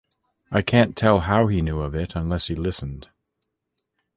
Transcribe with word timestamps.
I 0.49 0.63
can’t 0.63 0.95
tell 0.95 1.19
how 1.19 1.45
he 1.45 1.61
knew 1.61 1.81
of 1.81 1.93
it, 1.93 2.15
unless 2.15 2.47
he 2.47 2.55
listened. 2.55 3.09